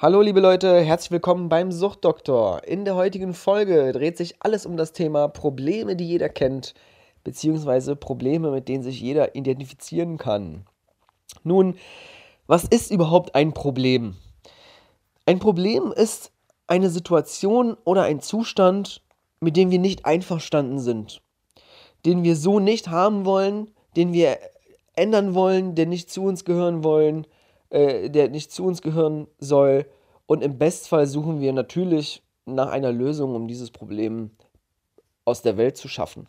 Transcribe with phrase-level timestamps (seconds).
[0.00, 2.62] Hallo liebe Leute, herzlich willkommen beim Suchtdoktor.
[2.62, 6.74] In der heutigen Folge dreht sich alles um das Thema Probleme, die jeder kennt,
[7.24, 10.66] beziehungsweise Probleme, mit denen sich jeder identifizieren kann.
[11.42, 11.74] Nun,
[12.46, 14.14] was ist überhaupt ein Problem?
[15.26, 16.30] Ein Problem ist
[16.68, 19.02] eine Situation oder ein Zustand,
[19.40, 21.22] mit dem wir nicht einverstanden sind,
[22.06, 24.38] den wir so nicht haben wollen, den wir
[24.94, 27.26] ändern wollen, der nicht zu uns gehören wollen,
[27.70, 29.86] äh, der nicht zu uns gehören soll.
[30.26, 34.30] Und im Bestfall suchen wir natürlich nach einer Lösung, um dieses Problem
[35.24, 36.26] aus der Welt zu schaffen.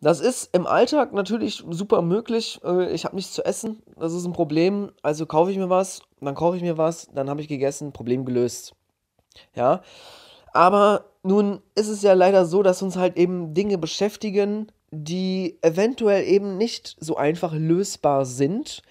[0.00, 2.60] Das ist im Alltag natürlich super möglich.
[2.62, 4.92] Äh, ich habe nichts zu essen, das ist ein Problem.
[5.02, 8.24] Also kaufe ich mir was, dann kaufe ich mir was, dann habe ich gegessen, Problem
[8.24, 8.74] gelöst.
[9.54, 9.82] Ja,
[10.52, 16.24] aber nun ist es ja leider so, dass uns halt eben Dinge beschäftigen, die eventuell
[16.24, 18.82] eben nicht so einfach lösbar sind,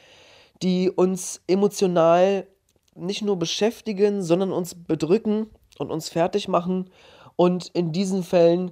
[0.62, 2.48] die uns emotional
[2.96, 6.90] nicht nur beschäftigen, sondern uns bedrücken und uns fertig machen.
[7.36, 8.72] Und in diesen Fällen,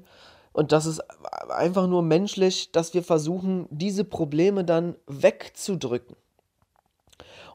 [0.53, 1.01] und das ist
[1.49, 6.15] einfach nur menschlich, dass wir versuchen, diese Probleme dann wegzudrücken.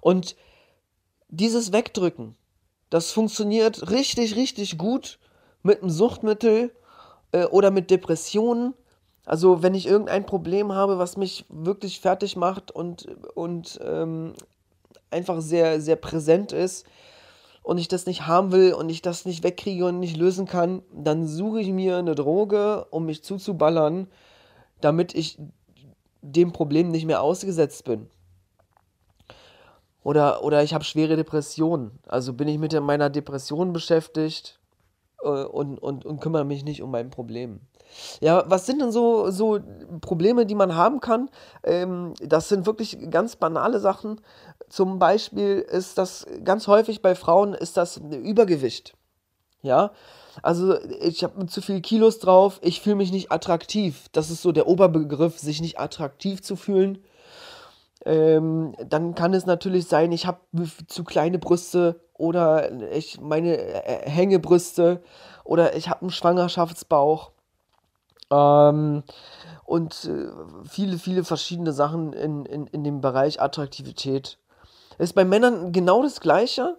[0.01, 0.37] Und
[1.29, 2.37] dieses Wegdrücken,
[2.91, 5.19] das funktioniert richtig, richtig gut
[5.63, 6.73] mit einem Suchtmittel
[7.33, 8.75] äh, oder mit Depressionen
[9.27, 14.35] also wenn ich irgendein Problem habe, was mich wirklich fertig macht und, und ähm,
[15.11, 16.87] einfach sehr, sehr präsent ist
[17.65, 20.83] und ich das nicht haben will und ich das nicht wegkriege und nicht lösen kann,
[20.95, 24.07] dann suche ich mir eine Droge, um mich zuzuballern,
[24.81, 25.39] damit ich
[26.23, 28.09] dem Problem nicht mehr ausgesetzt bin.
[30.05, 31.99] Oder, oder ich habe schwere Depressionen.
[32.07, 34.56] Also bin ich mit meiner Depression beschäftigt
[35.27, 37.61] und, und, und kümmere mich nicht um mein Problem.
[38.21, 39.61] Ja, was sind denn so, so
[40.01, 41.31] Probleme, die man haben kann?
[41.63, 44.21] Ähm, das sind wirklich ganz banale Sachen.
[44.69, 48.95] Zum Beispiel ist das ganz häufig bei Frauen ist das Übergewicht.
[49.63, 49.93] Ja,
[50.43, 54.07] also ich habe zu viel Kilos drauf, ich fühle mich nicht attraktiv.
[54.13, 56.99] Das ist so der Oberbegriff, sich nicht attraktiv zu fühlen.
[58.05, 60.41] Ähm, dann kann es natürlich sein, ich habe
[60.87, 65.03] zu kleine Brüste oder ich meine äh, Hängebrüste
[65.45, 67.31] oder ich habe einen Schwangerschaftsbauch
[68.31, 69.03] ähm,
[69.65, 70.29] und äh,
[70.69, 74.39] viele, viele verschiedene Sachen in, in, in dem Bereich Attraktivität.
[74.99, 76.77] Ist bei Männern genau das Gleiche,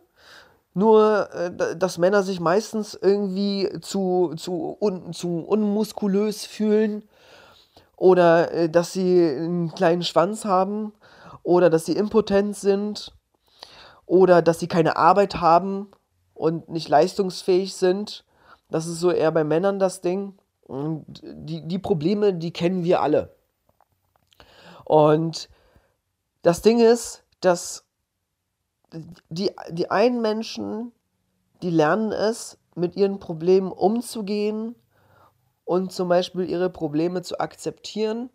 [0.74, 7.04] nur äh, dass Männer sich meistens irgendwie zu, zu, un, zu unmuskulös fühlen
[7.96, 10.94] oder äh, dass sie einen kleinen Schwanz haben
[11.44, 13.17] oder dass sie impotent sind
[14.08, 15.92] oder dass sie keine Arbeit haben
[16.34, 18.26] und nicht leistungsfähig sind.
[18.72, 20.34] Das ist so eher bei Männern das Ding.
[20.64, 23.36] Und die, die Probleme, die kennen wir alle.
[24.84, 25.50] Und
[26.42, 27.86] das Ding ist, dass
[29.30, 30.94] die, die einen Menschen,
[31.62, 34.76] die lernen es, mit ihren Problemen umzugehen
[35.66, 38.30] und zum Beispiel ihre Probleme zu akzeptieren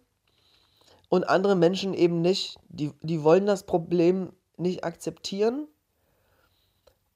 [1.08, 2.58] und andere Menschen eben nicht.
[2.68, 5.68] Die, die wollen das Problem nicht akzeptieren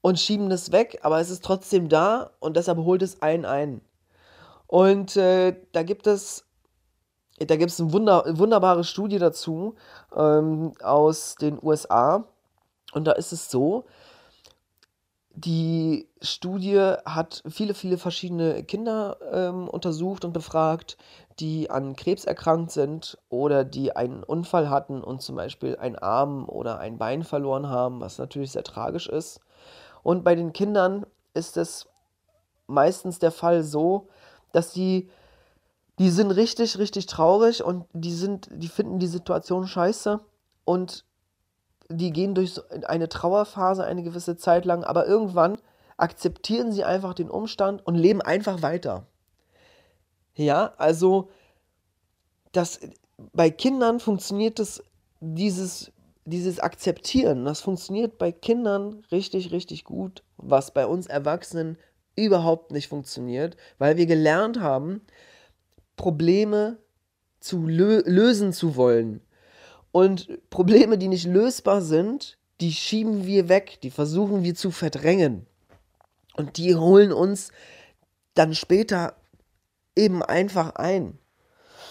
[0.01, 3.81] und schieben es weg, aber es ist trotzdem da und deshalb holt es einen ein.
[4.67, 6.45] Und äh, da gibt es,
[7.39, 9.75] da gibt es eine Wunder, wunderbare Studie dazu
[10.15, 12.25] ähm, aus den USA.
[12.93, 13.85] Und da ist es so,
[15.39, 20.97] die Studie hat viele, viele verschiedene Kinder ähm, untersucht und befragt,
[21.39, 26.49] die an Krebs erkrankt sind oder die einen Unfall hatten und zum Beispiel einen Arm
[26.49, 29.39] oder ein Bein verloren haben, was natürlich sehr tragisch ist.
[30.01, 31.05] Und bei den Kindern
[31.35, 31.87] ist es
[32.65, 34.07] meistens der Fall so,
[34.53, 35.07] dass die,
[35.99, 40.19] die sind richtig, richtig traurig und die sind, die finden die Situation scheiße
[40.65, 41.05] und
[41.89, 45.57] die gehen durch eine Trauerphase eine gewisse Zeit lang, aber irgendwann
[45.97, 49.07] akzeptieren sie einfach den Umstand und leben einfach weiter.
[50.35, 51.29] Ja, also
[52.51, 52.79] das
[53.33, 54.83] bei Kindern funktioniert das
[55.19, 55.91] dieses
[56.25, 61.77] dieses Akzeptieren, das funktioniert bei Kindern richtig richtig gut, was bei uns Erwachsenen
[62.15, 65.01] überhaupt nicht funktioniert, weil wir gelernt haben,
[65.95, 66.77] Probleme
[67.39, 69.21] zu lö lösen zu wollen.
[69.97, 75.47] Und Probleme, die nicht lösbar sind, die schieben wir weg, die versuchen wir zu verdrängen.
[76.35, 77.49] Und die holen uns
[78.35, 79.15] dann später
[79.95, 81.17] eben einfach ein.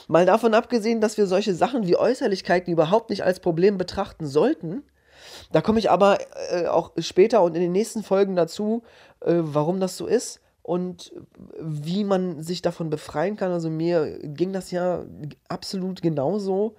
[0.07, 4.85] Mal davon abgesehen, dass wir solche Sachen wie Äußerlichkeiten überhaupt nicht als Problem betrachten sollten,
[5.51, 6.19] da komme ich aber
[6.53, 8.85] äh, auch später und in den nächsten Folgen dazu,
[9.19, 11.13] äh, warum das so ist und
[11.61, 13.53] wie man sich davon befreien kann.
[13.53, 15.05] Also mir ging das ja
[15.49, 16.75] absolut genauso.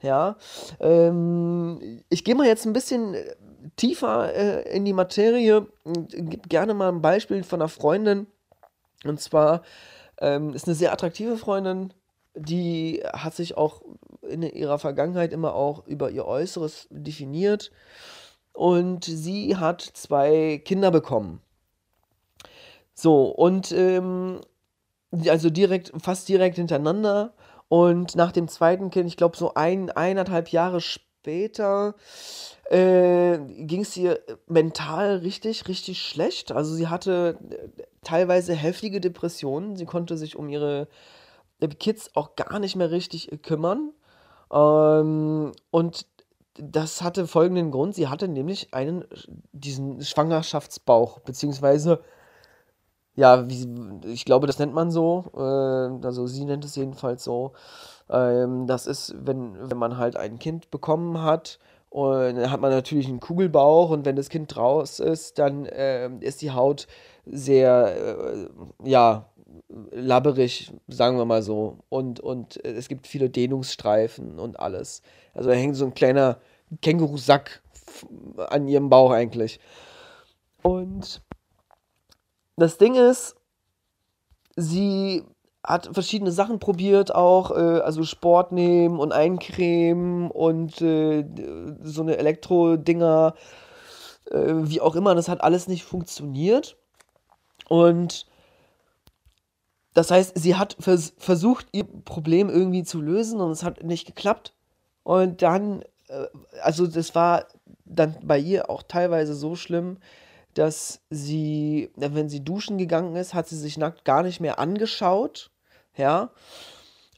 [0.00, 0.36] Ja,
[0.80, 3.14] ähm, ich gehe mal jetzt ein bisschen
[3.76, 8.26] tiefer äh, in die Materie und gebe gerne mal ein Beispiel von einer Freundin.
[9.04, 9.62] Und zwar
[10.18, 11.92] ähm, ist eine sehr attraktive Freundin,
[12.34, 13.82] die hat sich auch
[14.22, 17.70] in ihrer Vergangenheit immer auch über ihr Äußeres definiert.
[18.54, 21.42] Und sie hat zwei Kinder bekommen.
[22.96, 24.40] So, und ähm,
[25.28, 27.34] also direkt, fast direkt hintereinander.
[27.68, 31.94] Und nach dem zweiten Kind, ich glaube so ein, eineinhalb Jahre später,
[32.70, 36.52] äh, ging es ihr mental richtig, richtig schlecht.
[36.52, 39.76] Also sie hatte äh, teilweise heftige Depressionen.
[39.76, 40.88] Sie konnte sich um ihre
[41.60, 43.92] äh, Kids auch gar nicht mehr richtig äh, kümmern.
[44.52, 46.06] Ähm, und
[46.54, 47.94] das hatte folgenden Grund.
[47.94, 49.04] Sie hatte nämlich einen,
[49.52, 52.02] diesen Schwangerschaftsbauch, beziehungsweise,
[53.16, 53.66] ja, wie,
[54.06, 55.24] ich glaube, das nennt man so.
[55.34, 57.52] Äh, also sie nennt es jedenfalls so.
[58.10, 61.58] Ähm, das ist, wenn, wenn man halt ein Kind bekommen hat,
[61.90, 66.10] und dann hat man natürlich einen Kugelbauch und wenn das Kind draus ist, dann äh,
[66.20, 66.88] ist die Haut
[67.24, 68.48] sehr, äh,
[68.84, 69.30] ja,
[69.92, 71.78] labberig, sagen wir mal so.
[71.88, 75.00] Und, und es gibt viele Dehnungsstreifen und alles.
[75.32, 76.38] Also da hängt so ein kleiner
[76.82, 77.62] Kängurusack
[78.36, 79.60] an ihrem Bauch eigentlich.
[80.62, 81.22] Und
[82.56, 83.36] das Ding ist,
[84.56, 85.24] sie
[85.64, 91.24] hat verschiedene Sachen probiert, auch äh, also Sport nehmen und eincremen und äh,
[91.82, 93.34] so eine Elektro-Dinger,
[94.30, 95.14] äh, wie auch immer.
[95.14, 96.76] Das hat alles nicht funktioniert.
[97.68, 98.26] Und
[99.92, 104.06] das heißt, sie hat vers versucht, ihr Problem irgendwie zu lösen und es hat nicht
[104.06, 104.54] geklappt.
[105.02, 106.26] Und dann, äh,
[106.62, 107.46] also das war
[107.84, 109.98] dann bei ihr auch teilweise so schlimm,
[110.58, 115.50] dass sie, wenn sie duschen gegangen ist, hat sie sich nackt gar nicht mehr angeschaut
[115.96, 116.30] ja.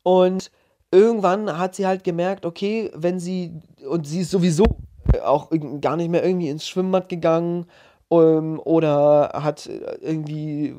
[0.02, 0.50] Und
[0.90, 4.64] irgendwann hat sie halt gemerkt, okay, wenn sie, und sie ist sowieso
[5.22, 5.50] auch
[5.80, 7.66] gar nicht mehr irgendwie ins Schwimmbad gegangen
[8.10, 10.74] ähm, oder hat irgendwie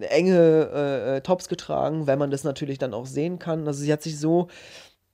[0.00, 3.66] enge äh, Tops getragen, weil man das natürlich dann auch sehen kann.
[3.66, 4.48] Also sie hat sich so,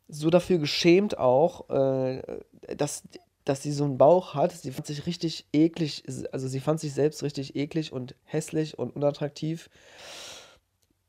[0.08, 2.22] so dafür geschämt auch, äh,
[2.76, 3.04] dass,
[3.44, 4.52] dass sie so einen Bauch hat.
[4.52, 8.94] Sie fand sich richtig eklig, also sie fand sich selbst richtig eklig und hässlich und
[8.94, 9.68] unattraktiv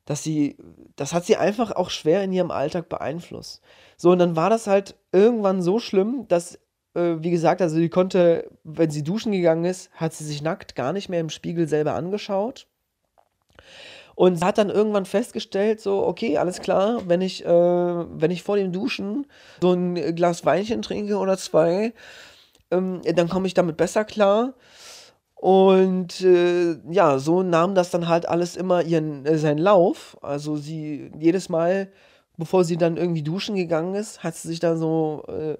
[0.05, 0.57] dass sie,
[0.95, 3.61] das hat sie einfach auch schwer in ihrem Alltag beeinflusst.
[3.97, 6.55] So, und dann war das halt irgendwann so schlimm, dass,
[6.93, 10.75] äh, wie gesagt, also sie konnte, wenn sie duschen gegangen ist, hat sie sich nackt
[10.75, 12.67] gar nicht mehr im Spiegel selber angeschaut.
[14.15, 18.43] Und sie hat dann irgendwann festgestellt, so, okay, alles klar, wenn ich, äh, wenn ich
[18.43, 19.25] vor dem Duschen
[19.61, 21.93] so ein Glas Weinchen trinke oder zwei,
[22.71, 24.53] ähm, dann komme ich damit besser klar.
[25.43, 30.17] Und äh, ja, so nahm das dann halt alles immer ihren, äh, seinen Lauf.
[30.21, 31.91] Also sie jedes Mal,
[32.37, 35.57] bevor sie dann irgendwie duschen gegangen ist, hat sie sich da so äh,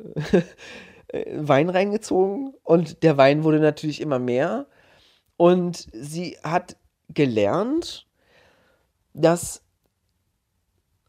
[1.10, 4.68] äh, Wein reingezogen und der Wein wurde natürlich immer mehr.
[5.36, 6.78] Und sie hat
[7.14, 8.08] gelernt,
[9.14, 9.62] dass,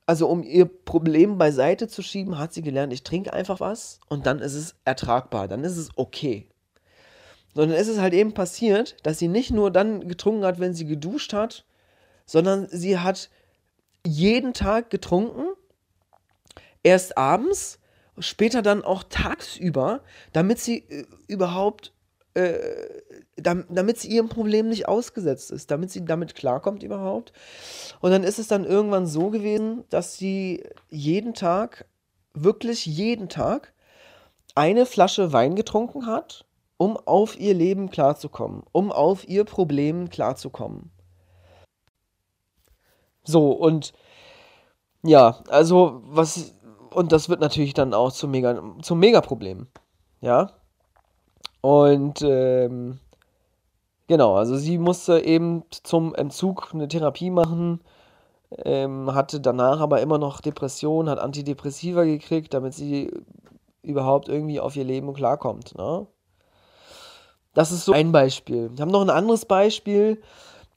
[0.07, 4.27] also um ihr Problem beiseite zu schieben, hat sie gelernt, ich trinke einfach was und
[4.27, 6.49] dann ist es ertragbar, dann ist es okay.
[7.55, 10.87] Sondern es ist halt eben passiert, dass sie nicht nur dann getrunken hat, wenn sie
[10.87, 11.65] geduscht hat,
[12.27, 13.31] sondern sie hat
[14.07, 15.47] jeden Tag getrunken,
[16.83, 17.79] erst abends,
[18.19, 20.03] später dann auch tagsüber,
[20.33, 21.93] damit sie äh, überhaupt,
[22.35, 22.61] äh,
[23.37, 27.33] damit sie ihrem Problem nicht ausgesetzt ist, damit sie damit klarkommt überhaupt.
[28.01, 31.87] Und dann ist es dann irgendwann so gewesen, dass sie jeden Tag,
[32.35, 33.73] wirklich jeden Tag,
[34.55, 36.45] eine Flasche Wein getrunken hat
[36.77, 40.91] um auf ihr Leben klarzukommen, um auf ihr Problem klarzukommen.
[43.23, 43.93] So, und
[45.03, 46.55] ja, also was,
[46.91, 49.67] und das wird natürlich dann auch zum Mega, zum Mega-Problem.
[50.21, 50.53] Ja.
[51.65, 52.99] Und ähm,
[54.07, 57.81] genau, also sie musste eben zum Entzug eine Therapie machen,
[58.67, 63.11] ähm, hatte danach aber immer noch Depressionen, hat Antidepressiva gekriegt, damit sie
[63.81, 65.75] überhaupt irgendwie auf ihr Leben klarkommt.
[65.79, 66.07] Ne?
[67.55, 68.71] Das ist so ein Beispiel.
[68.75, 70.21] Wir haben noch ein anderes Beispiel.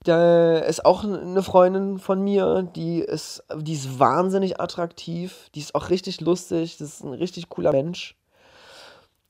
[0.06, 5.76] Da ist auch eine Freundin von mir, die ist, die ist wahnsinnig attraktiv, die ist
[5.76, 8.16] auch richtig lustig, das ist ein richtig cooler Mensch.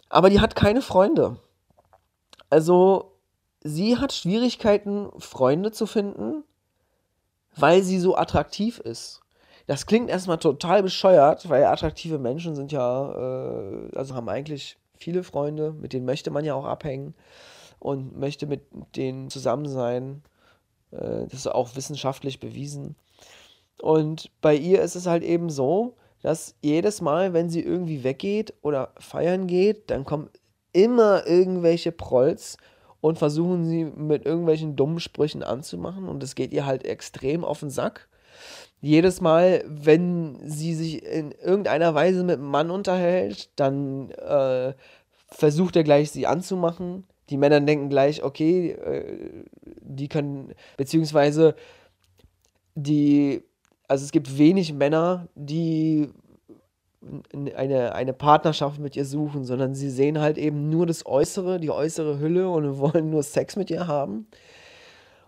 [0.08, 1.38] Aber die hat keine Freunde.
[2.50, 3.13] Also,
[3.63, 6.44] sie hat Schwierigkeiten, Freunde zu finden,
[7.56, 9.22] weil sie so attraktiv ist.
[9.66, 15.24] Das klingt erstmal total bescheuert, weil attraktive Menschen sind ja, äh, also haben eigentlich viele
[15.24, 17.13] Freunde, mit denen möchte man ja auch abhängen
[17.80, 18.62] und möchte mit
[18.96, 20.24] denen zusammen sein.
[20.92, 22.96] Äh, das ist auch wissenschaftlich bewiesen.
[23.82, 28.54] Und bei ihr ist es halt eben so, dass jedes Mal, wenn sie irgendwie weggeht
[28.62, 30.30] oder feiern geht, dann kommen
[30.78, 32.58] immer irgendwelche Prolls
[33.02, 37.62] und versuchen sie mit irgendwelchen dummen Sprüchen anzumachen und es geht ihr halt extrem auf
[37.62, 38.08] den Sack.
[38.80, 44.74] Jedes Mal, wenn sie sich in irgendeiner Weise mit einem Mann unterhält, dann äh,
[45.30, 47.06] versucht er gleich sie anzumachen.
[47.32, 49.46] Die Männer denken gleich, okay, äh,
[49.82, 51.56] die können, beziehungsweise
[52.76, 53.42] die,
[53.88, 56.10] also es gibt wenig Männer, die
[57.34, 61.72] eine, eine Partnerschaft mit ihr suchen, sondern sie sehen halt eben nur das Äußere, die
[61.72, 64.27] äußere Hülle und wollen nur Sex mit ihr haben.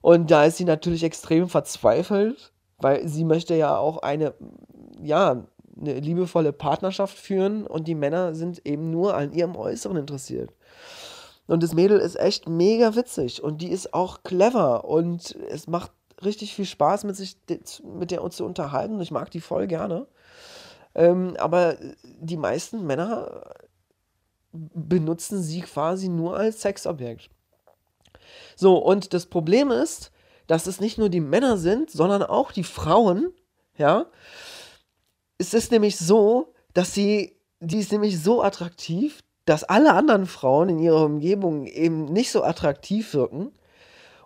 [0.02, 4.34] Und da ist sie natürlich extrem verzweifelt, weil sie möchte ja auch eine,
[5.02, 5.44] ja,
[5.80, 10.54] eine liebevolle Partnerschaft führen und die Männer sind eben nur an ihrem Äußeren interessiert.
[11.48, 15.92] Und das Mädel ist echt mega witzig und die ist auch clever und es macht
[16.24, 17.38] richtig viel Spaß, mit sich
[17.84, 19.00] mit der zu unterhalten.
[19.02, 20.08] Ich mag die voll gerne.
[21.00, 23.56] Ähm, aber die meisten Männer
[24.52, 27.30] benutzen sie quasi nur als Sexobjekt.
[28.58, 30.12] So, und das Problem ist,
[30.46, 33.32] dass es nicht nur die Männer sind, sondern auch die Frauen,
[33.78, 34.08] ja.
[35.38, 40.68] Es ist nämlich so, dass sie, die ist nämlich so attraktiv, dass alle anderen Frauen
[40.68, 43.54] in ihrer Umgebung eben nicht so attraktiv wirken.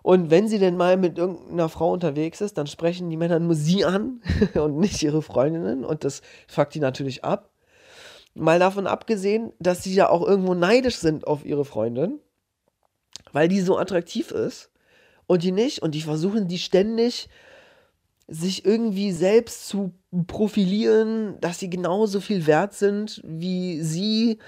[0.04, 3.54] Und wenn sie denn mal mit irgendeiner Frau unterwegs ist, dann sprechen die Männer nur
[3.54, 4.20] sie an
[4.54, 5.82] und nicht ihre Freundinnen.
[5.82, 7.48] Und das fuckt die natürlich ab.
[8.34, 12.20] Mal davon abgesehen, dass sie ja auch irgendwo neidisch sind auf ihre Freundin,
[13.32, 14.70] weil die so attraktiv ist
[15.26, 15.80] und die nicht.
[15.80, 17.30] Und die versuchen die ständig
[18.28, 19.94] sich irgendwie selbst zu
[20.26, 24.38] profilieren, dass sie genauso viel wert sind wie sie.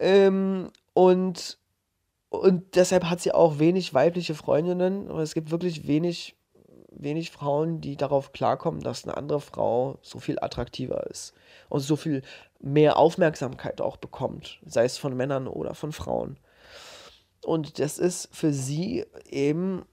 [0.00, 1.56] Ähm, und
[2.40, 5.10] und deshalb hat sie auch wenig weibliche Freundinnen.
[5.10, 6.36] Und es gibt wirklich wenig,
[6.90, 11.34] wenig Frauen, die darauf klarkommen, dass eine andere Frau so viel attraktiver ist
[11.68, 12.22] und so viel
[12.60, 16.38] mehr Aufmerksamkeit auch bekommt, sei es von Männern oder von Frauen.
[17.44, 19.84] Und das ist für sie eben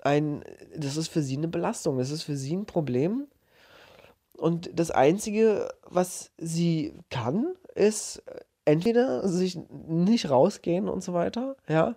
[0.00, 0.44] ein,
[0.74, 3.26] das ist für sie eine Belastung, das ist für sie ein Problem.
[4.36, 8.22] Und das Einzige, was sie kann, ist
[8.66, 9.58] entweder sich
[9.88, 11.94] nicht rausgehen und so weiter, ja.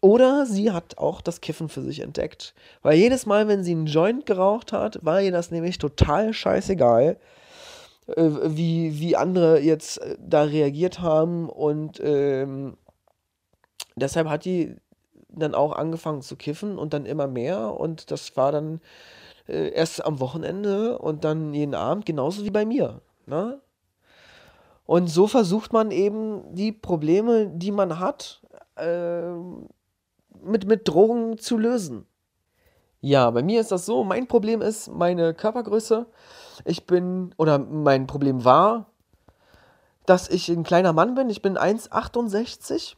[0.00, 2.54] Oder sie hat auch das Kiffen für sich entdeckt.
[2.82, 7.16] Weil jedes Mal, wenn sie einen Joint geraucht hat, war ihr das nämlich total scheißegal,
[8.08, 11.48] äh, wie, wie andere jetzt äh, da reagiert haben.
[11.48, 12.76] Und ähm,
[13.96, 14.76] deshalb hat die
[15.30, 17.80] dann auch angefangen zu kiffen und dann immer mehr.
[17.80, 18.82] Und das war dann
[19.48, 23.00] äh, erst am Wochenende und dann jeden Abend, genauso wie bei mir.
[23.24, 23.58] Ne?
[24.86, 28.42] Und so versucht man eben die Probleme, die man hat,
[28.76, 29.32] äh,
[30.42, 32.06] mit, mit Drogen zu lösen.
[33.00, 36.06] Ja, bei mir ist das so, mein Problem ist meine Körpergröße.
[36.64, 38.86] Ich bin, oder mein Problem war,
[40.06, 41.30] dass ich ein kleiner Mann bin.
[41.30, 42.96] Ich bin 1,68.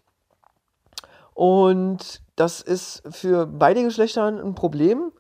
[1.35, 5.13] Und das ist für beide Geschlechter ein Problem.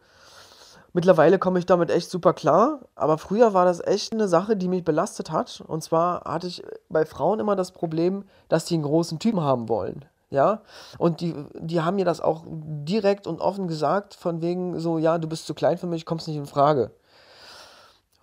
[0.96, 4.66] Mittlerweile komme ich damit echt super klar, aber früher war das echt eine Sache, die
[4.66, 5.62] mich belastet hat.
[5.66, 9.68] Und zwar hatte ich bei Frauen immer das Problem, dass die einen großen Typen haben
[9.68, 10.06] wollen.
[10.30, 10.62] Ja,
[10.96, 15.18] und die, die haben mir das auch direkt und offen gesagt, von wegen so, ja,
[15.18, 16.92] du bist zu klein für mich, kommst nicht in Frage.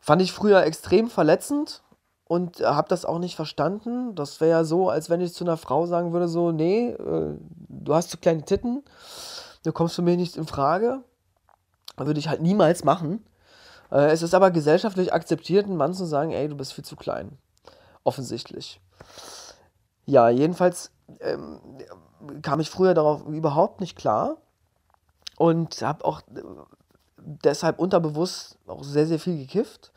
[0.01, 1.83] Fand ich früher extrem verletzend
[2.25, 4.15] und habe das auch nicht verstanden.
[4.15, 7.35] Das wäre ja so, als wenn ich zu einer Frau sagen würde, so, nee, äh,
[7.69, 8.83] du hast zu kleine Titten,
[9.63, 11.03] du kommst für mich nicht in Frage.
[11.97, 13.25] Würde ich halt niemals machen.
[13.91, 16.95] Äh, es ist aber gesellschaftlich akzeptiert, einem Mann zu sagen, ey, du bist viel zu
[16.95, 17.37] klein.
[18.03, 18.81] Offensichtlich.
[20.05, 21.59] Ja, jedenfalls ähm,
[22.41, 24.37] kam ich früher darauf überhaupt nicht klar
[25.37, 26.41] und habe auch äh,
[27.17, 29.91] deshalb unterbewusst auch sehr, sehr viel gekifft.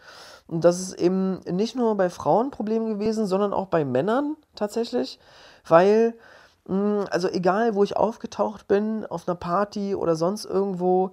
[0.46, 4.36] Und das ist eben nicht nur bei Frauen ein Problem gewesen, sondern auch bei Männern
[4.54, 5.18] tatsächlich,
[5.66, 6.14] weil,
[6.66, 11.10] mh, hm, also egal, wo ich aufgetaucht bin, auf einer Party oder sonst irgendwo,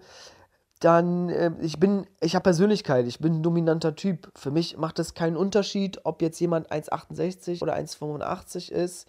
[0.83, 4.31] dann, äh, ich bin, ich habe Persönlichkeit, ich bin ein dominanter Typ.
[4.35, 9.07] Für mich macht es keinen Unterschied, ob jetzt jemand 1,68 oder 1,85 ist.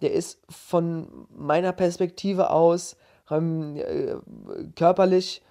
[0.00, 2.96] Der ist von meiner Perspektive aus
[3.30, 4.14] ähm, äh,
[4.76, 5.42] körperlich,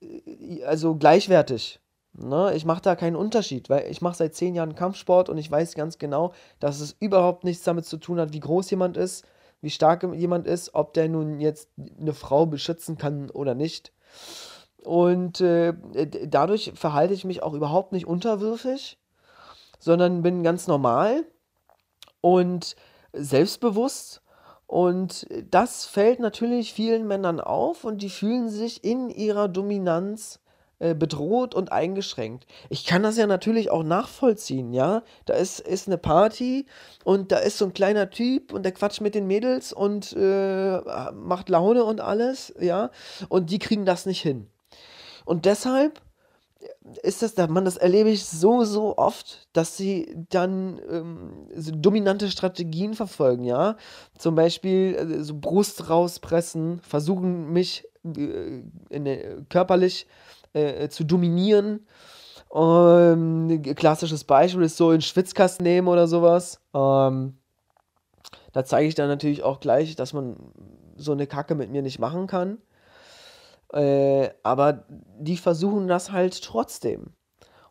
[0.00, 1.80] äh, also gleichwertig.
[2.14, 2.52] Ne?
[2.54, 5.74] Ich mache da keinen Unterschied, weil ich mache seit zehn Jahren Kampfsport und ich weiß
[5.74, 9.24] ganz genau, dass es überhaupt nichts damit zu tun hat, wie groß jemand ist,
[9.62, 13.92] wie stark jemand ist, ob der nun jetzt eine Frau beschützen kann oder nicht.
[14.84, 15.74] Und äh,
[16.26, 18.98] dadurch verhalte ich mich auch überhaupt nicht unterwürfig,
[19.78, 21.24] sondern bin ganz normal
[22.20, 22.76] und
[23.12, 24.22] selbstbewusst
[24.72, 30.40] Und das fällt natürlich vielen Männern auf und die fühlen sich in ihrer Dominanz
[30.78, 32.46] äh, bedroht und eingeschränkt.
[32.70, 35.02] Ich kann das ja natürlich auch nachvollziehen, ja.
[35.26, 36.64] Da ist, ist eine Party
[37.04, 40.80] und da ist so ein kleiner Typ und der quatscht mit den Mädels und äh,
[41.12, 42.90] macht Laune und alles, ja.
[43.28, 44.48] Und die kriegen das nicht hin.
[45.24, 46.00] Und deshalb
[47.02, 52.30] ist das, man, das erlebe ich so, so oft, dass sie dann ähm, so dominante
[52.30, 53.76] Strategien verfolgen, ja.
[54.18, 60.06] Zum Beispiel äh, so Brust rauspressen, versuchen mich äh, in, körperlich
[60.52, 61.86] äh, zu dominieren.
[62.54, 66.60] Ähm, klassisches Beispiel ist so einen Schwitzkasten nehmen oder sowas.
[66.74, 67.38] Ähm,
[68.52, 70.36] da zeige ich dann natürlich auch gleich, dass man
[70.96, 72.58] so eine Kacke mit mir nicht machen kann.
[73.72, 74.84] Äh, aber
[75.18, 77.14] die versuchen das halt trotzdem.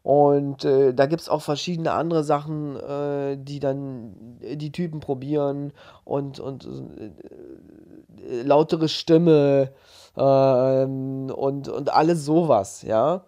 [0.04, 5.74] Und äh, da gibt es auch verschiedene andere Sachen, äh, die dann die Typen probieren
[6.06, 9.74] und, und äh, lautere Stimme
[10.18, 13.26] ähm, und, und alles sowas, ja.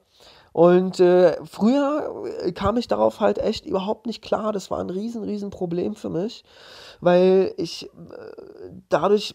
[0.52, 4.54] Und äh, früher kam ich darauf halt echt überhaupt nicht klar.
[4.54, 6.44] Das war ein riesen, riesen Problem für mich,
[7.02, 7.90] weil ich äh,
[8.90, 9.34] dadurch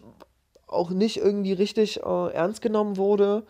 [0.69, 3.45] auch nicht irgendwie richtig äh, ernst genommen wurde.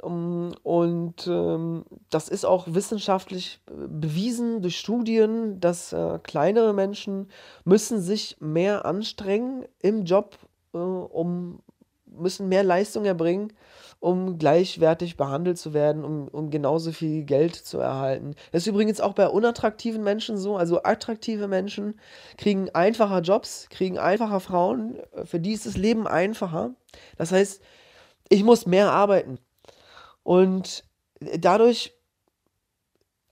[0.00, 7.30] Um, und ähm, das ist auch wissenschaftlich bewiesen durch Studien, dass äh, kleinere Menschen
[7.64, 10.36] müssen sich mehr anstrengen im Job,
[10.74, 11.60] äh, um
[12.06, 13.52] müssen mehr Leistung erbringen,
[14.02, 18.34] um gleichwertig behandelt zu werden, um, um genauso viel Geld zu erhalten.
[18.50, 20.56] Das ist übrigens auch bei unattraktiven Menschen so.
[20.56, 22.00] Also attraktive Menschen
[22.36, 24.98] kriegen einfacher Jobs, kriegen einfacher Frauen.
[25.24, 26.74] Für die ist das Leben einfacher.
[27.16, 27.62] Das heißt,
[28.28, 29.38] ich muss mehr arbeiten.
[30.24, 30.84] Und
[31.38, 31.94] dadurch,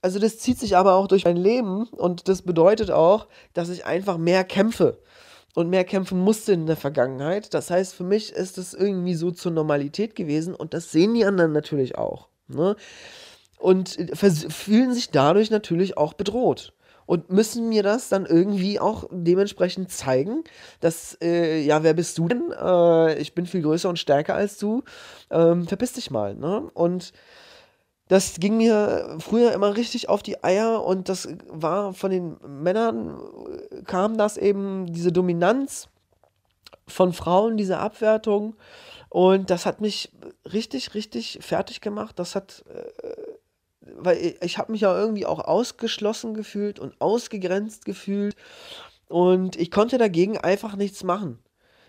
[0.01, 3.85] also das zieht sich aber auch durch mein Leben und das bedeutet auch, dass ich
[3.85, 5.01] einfach mehr kämpfe
[5.55, 7.53] und mehr kämpfen musste in der Vergangenheit.
[7.53, 11.25] Das heißt, für mich ist es irgendwie so zur Normalität gewesen und das sehen die
[11.25, 12.27] anderen natürlich auch.
[12.47, 12.75] Ne?
[13.57, 13.97] Und
[14.49, 16.73] fühlen sich dadurch natürlich auch bedroht
[17.05, 20.43] und müssen mir das dann irgendwie auch dementsprechend zeigen,
[20.79, 22.51] dass, äh, ja, wer bist du denn?
[22.51, 24.83] Äh, ich bin viel größer und stärker als du.
[25.29, 26.35] Ähm, verpiss dich mal.
[26.35, 26.69] Ne?
[26.73, 27.11] Und
[28.11, 33.17] das ging mir früher immer richtig auf die Eier und das war von den Männern,
[33.85, 35.87] kam das eben, diese Dominanz
[36.89, 38.57] von Frauen, diese Abwertung.
[39.07, 40.11] Und das hat mich
[40.51, 42.19] richtig, richtig fertig gemacht.
[42.19, 47.85] Das hat, äh, weil ich, ich habe mich ja irgendwie auch ausgeschlossen gefühlt und ausgegrenzt
[47.85, 48.35] gefühlt.
[49.07, 51.39] Und ich konnte dagegen einfach nichts machen.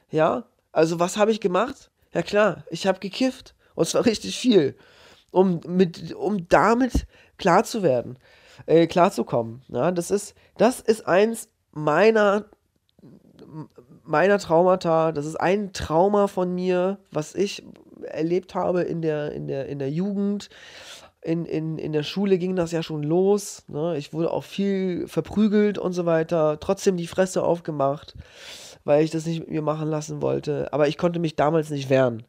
[0.09, 1.91] Ja, also was habe ich gemacht?
[2.15, 3.57] Ja klar, ich habe gekifft.
[3.75, 4.77] Und zwar richtig viel
[5.33, 7.07] um, mit, um damit
[7.39, 8.19] klar zu werden,
[8.67, 9.63] äh, klar zu kommen.
[9.69, 12.45] Ja, das ist, das ist eins meiner,
[14.05, 17.65] meiner Traumata, das ist ein Trauma von mir, was ich
[18.05, 20.49] erlebt habe in der, in der, in der Jugend.
[21.25, 23.63] In, in, in der Schule ging das ja schon los.
[23.69, 23.97] Ne?
[23.97, 26.59] Ich wurde auch viel verprügelt und so weiter.
[26.59, 28.17] Trotzdem die Fresse aufgemacht,
[28.83, 30.73] weil ich das nicht mit mir machen lassen wollte.
[30.73, 32.25] Aber ich konnte mich damals nicht wehren.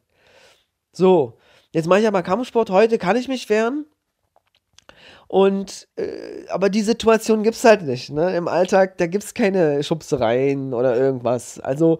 [0.92, 1.40] So,
[1.74, 3.86] Jetzt mache ich aber Kampfsport, heute kann ich mich wehren.
[5.28, 8.12] Und, äh, aber die Situation gibt es halt nicht.
[8.12, 8.36] Ne?
[8.36, 11.60] Im Alltag, da gibt es keine Schubsereien oder irgendwas.
[11.60, 11.98] Also,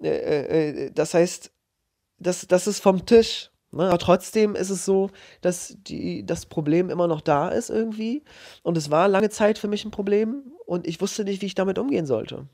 [0.00, 1.50] äh, äh, das heißt,
[2.18, 3.50] das, das ist vom Tisch.
[3.72, 3.88] Ne?
[3.88, 5.10] Aber trotzdem ist es so,
[5.40, 8.22] dass die, das Problem immer noch da ist irgendwie.
[8.62, 11.56] Und es war lange Zeit für mich ein Problem und ich wusste nicht, wie ich
[11.56, 12.48] damit umgehen sollte.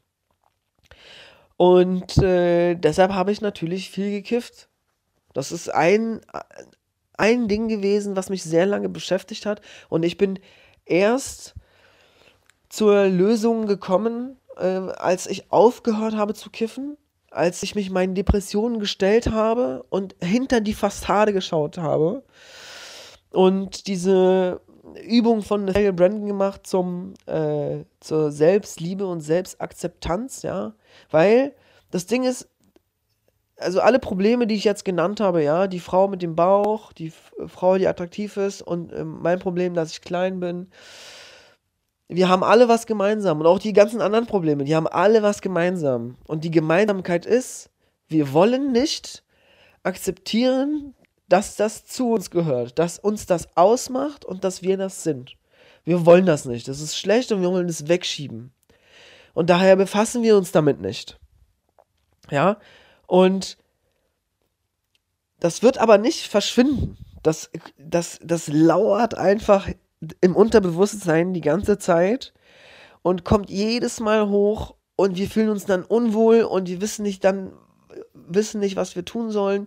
[1.59, 4.71] Und äh, deshalb habe ich natürlich viel gekifft.
[5.33, 6.21] Das ist ein,
[7.17, 9.61] ein Ding gewesen, was mich sehr lange beschäftigt hat.
[9.89, 10.39] Und ich bin
[10.85, 11.55] erst
[12.69, 16.97] zur Lösung gekommen, äh, als ich aufgehört habe zu kiffen,
[17.31, 22.23] als ich mich meinen Depressionen gestellt habe und hinter die Fassade geschaut habe
[23.31, 24.61] und diese
[25.07, 30.75] Übung von Nathaniel Brandon gemacht zum, äh, zur Selbstliebe und Selbstakzeptanz, ja,
[31.11, 31.55] weil
[31.91, 32.49] das Ding ist,
[33.57, 37.13] also alle Probleme, die ich jetzt genannt habe, ja, die Frau mit dem Bauch, die
[37.47, 40.69] Frau, die attraktiv ist und äh, mein Problem, dass ich klein bin,
[42.09, 45.41] wir haben alle was gemeinsam und auch die ganzen anderen Probleme, die haben alle was
[45.41, 46.17] gemeinsam.
[46.27, 47.71] Und die Gemeinsamkeit ist,
[48.09, 49.25] wir wollen nicht
[49.83, 50.95] akzeptieren,
[51.29, 55.37] dass das zu uns gehört, dass uns das ausmacht und dass wir das sind.
[55.85, 56.69] Wir wollen das nicht.
[56.69, 58.53] Das ist schlecht und wir wollen es wegschieben.
[59.35, 61.19] Und daher befassen wir uns damit nicht.
[62.31, 62.59] Ja,
[63.07, 63.59] und
[65.41, 66.97] das wird aber nicht verschwinden.
[67.23, 69.69] Das, das, das lauert einfach
[70.21, 72.33] im Unterbewusstsein die ganze Zeit
[73.03, 77.25] und kommt jedes Mal hoch und wir fühlen uns dann unwohl und wir wissen nicht
[77.25, 77.53] dann,
[78.15, 79.67] wissen nicht, was wir tun sollen.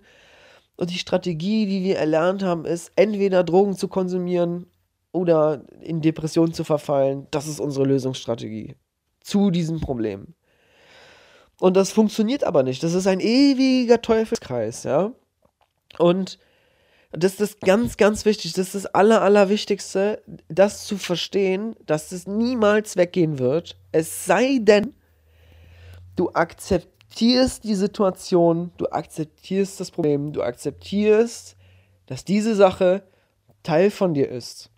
[0.78, 4.68] Und die Strategie, die wir erlernt haben, ist, entweder Drogen zu konsumieren
[5.12, 7.28] oder in Depressionen zu verfallen.
[7.32, 8.76] Das ist unsere Lösungsstrategie
[9.22, 10.36] zu diesem Problem.
[11.60, 12.84] Und das funktioniert aber nicht.
[12.84, 15.12] Das ist ein ewiger Teufelskreis, ja.
[15.98, 16.38] Und
[17.12, 18.54] das ist ganz, ganz wichtig.
[18.54, 23.78] Das ist das Aller, Allerwichtigste, das zu verstehen, dass es niemals weggehen wird.
[23.92, 24.94] Es sei denn,
[26.16, 31.56] du akzeptierst die Situation, du akzeptierst das Problem, du akzeptierst,
[32.08, 33.04] dass diese Sache
[33.64, 34.70] Teil von dir ist.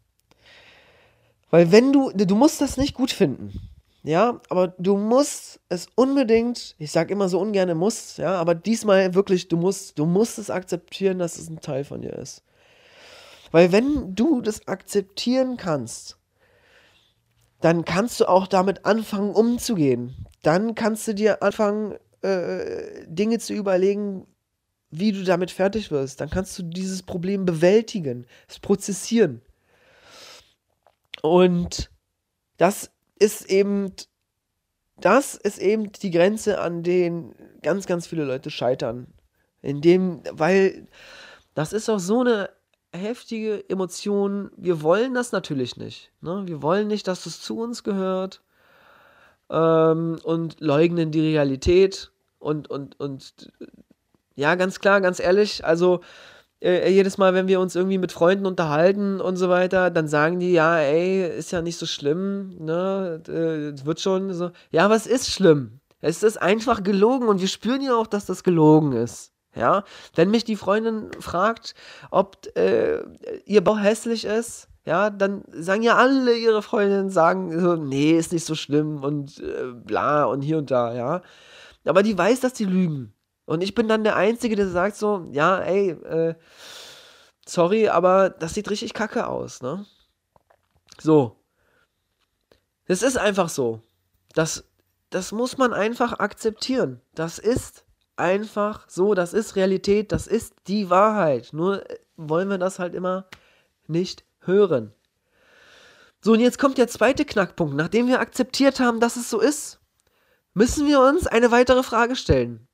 [1.49, 3.69] Weil wenn du, du musst das nicht gut finden.
[4.07, 9.13] Ja, aber du musst es unbedingt, ich sage immer so ungern muss, ja, aber diesmal
[9.15, 12.41] wirklich, du musst, du musst es akzeptieren, dass es ein Teil von dir ist.
[13.51, 16.17] Weil wenn du das akzeptieren kannst,
[17.59, 20.25] dann kannst du auch damit anfangen umzugehen.
[20.41, 24.25] Dann kannst du dir anfangen, äh, Dinge zu überlegen,
[24.89, 26.21] wie du damit fertig wirst.
[26.21, 29.41] Dann kannst du dieses Problem bewältigen, es prozessieren.
[31.21, 31.91] Und
[32.55, 33.93] das ist eben,
[34.99, 39.07] das ist eben die Grenze, an denen ganz, ganz viele Leute scheitern.
[39.61, 40.87] In dem, weil
[41.53, 42.49] das ist auch so eine
[42.93, 44.51] heftige Emotion.
[44.55, 46.11] Wir wollen das natürlich nicht.
[46.21, 46.43] Ne?
[46.45, 48.41] Wir wollen nicht, dass es zu uns gehört
[49.49, 53.51] ähm, und leugnen die Realität und, und, und
[54.35, 56.01] ja, ganz klar, ganz ehrlich, also
[56.61, 60.39] äh, jedes Mal, wenn wir uns irgendwie mit Freunden unterhalten und so weiter, dann sagen
[60.39, 64.51] die, ja, ey, ist ja nicht so schlimm, ne, äh, wird schon so.
[64.71, 65.79] Ja, was ist schlimm?
[66.01, 69.33] Es ist einfach gelogen und wir spüren ja auch, dass das gelogen ist.
[69.55, 71.73] Ja, wenn mich die Freundin fragt,
[72.11, 72.99] ob äh,
[73.45, 78.31] ihr Bauch hässlich ist, ja, dann sagen ja alle ihre Freundinnen, sagen so, nee, ist
[78.31, 81.21] nicht so schlimm und äh, bla und hier und da, ja.
[81.85, 83.13] Aber die weiß, dass die lügen.
[83.47, 86.35] Und ich bin dann der Einzige, der sagt so, ja, ey, äh,
[87.45, 89.85] sorry, aber das sieht richtig kacke aus, ne?
[90.99, 91.37] So.
[92.87, 93.81] Es ist einfach so.
[94.33, 94.65] Das,
[95.11, 96.99] das muss man einfach akzeptieren.
[97.15, 97.85] Das ist
[98.17, 101.53] einfach so, das ist Realität, das ist die Wahrheit.
[101.53, 103.29] Nur äh, wollen wir das halt immer
[103.87, 104.93] nicht hören.
[106.19, 107.75] So, und jetzt kommt der zweite Knackpunkt.
[107.75, 109.79] Nachdem wir akzeptiert haben, dass es so ist,
[110.53, 112.66] müssen wir uns eine weitere Frage stellen.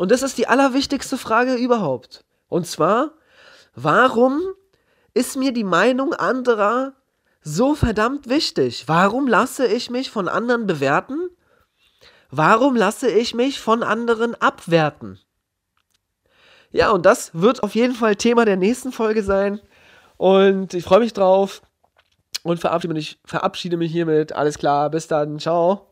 [0.00, 2.24] Und das ist die allerwichtigste Frage überhaupt.
[2.48, 3.12] Und zwar,
[3.74, 4.40] warum
[5.12, 6.94] ist mir die Meinung anderer
[7.42, 8.84] so verdammt wichtig?
[8.86, 11.28] Warum lasse ich mich von anderen bewerten?
[12.30, 15.18] Warum lasse ich mich von anderen abwerten?
[16.70, 19.60] Ja, und das wird auf jeden Fall Thema der nächsten Folge sein.
[20.16, 21.60] Und ich freue mich drauf
[22.42, 24.32] und verabschiede mich, verabschiede mich hiermit.
[24.32, 25.89] Alles klar, bis dann, ciao.